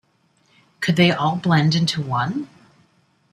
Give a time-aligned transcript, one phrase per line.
[0.79, 2.47] Could they all blend into one?